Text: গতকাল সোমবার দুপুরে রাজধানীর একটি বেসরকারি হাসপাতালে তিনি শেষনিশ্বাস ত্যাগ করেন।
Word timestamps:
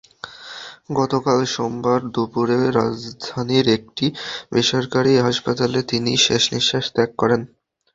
গতকাল 0.99 1.39
সোমবার 1.53 1.99
দুপুরে 2.13 2.57
রাজধানীর 2.71 3.65
একটি 3.77 4.05
বেসরকারি 4.53 5.13
হাসপাতালে 5.25 5.79
তিনি 5.91 6.11
শেষনিশ্বাস 6.25 6.85
ত্যাগ 6.95 7.09
করেন। 7.17 7.41